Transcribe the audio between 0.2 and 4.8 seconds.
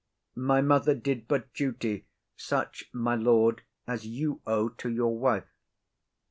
My mother did but duty; such, my lord, As you owe